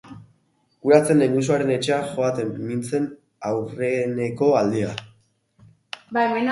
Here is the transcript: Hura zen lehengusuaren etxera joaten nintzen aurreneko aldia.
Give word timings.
Hura 0.87 0.97
zen 1.09 1.19
lehengusuaren 1.23 1.73
etxera 1.75 1.99
joaten 2.15 2.49
nintzen 2.71 3.07
aurreneko 3.51 4.53
aldia. 4.63 4.93